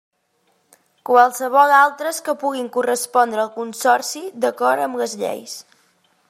Qualssevol 1.09 1.73
altres 1.79 2.21
que 2.29 2.35
puguin 2.45 2.71
correspondre 2.79 3.43
al 3.45 3.53
Consorci, 3.59 4.23
d'acord 4.47 4.87
amb 4.87 5.03
les 5.05 5.15
lleis. 5.25 5.55